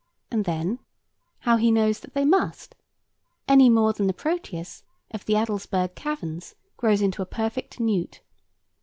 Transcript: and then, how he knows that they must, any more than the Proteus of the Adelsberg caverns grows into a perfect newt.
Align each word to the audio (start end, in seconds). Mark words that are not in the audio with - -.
and 0.31 0.45
then, 0.45 0.79
how 1.41 1.57
he 1.57 1.69
knows 1.69 1.99
that 1.99 2.15
they 2.15 2.25
must, 2.25 2.73
any 3.47 3.69
more 3.69 3.93
than 3.93 4.07
the 4.07 4.13
Proteus 4.15 4.83
of 5.11 5.25
the 5.25 5.35
Adelsberg 5.35 5.93
caverns 5.93 6.55
grows 6.75 7.03
into 7.03 7.21
a 7.21 7.25
perfect 7.27 7.79
newt. 7.79 8.21